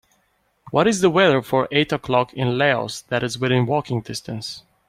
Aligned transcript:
What 0.71 0.87
is 0.87 1.01
the 1.01 1.11
weather 1.11 1.43
for 1.43 1.67
eight 1.71 1.93
o'clock 1.93 2.33
in 2.33 2.57
Laos 2.57 3.01
that 3.09 3.21
is 3.21 3.37
within 3.37 3.67
walking 3.67 4.01
distance 4.01 4.63